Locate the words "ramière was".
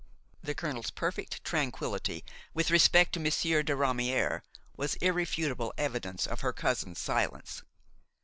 3.73-4.95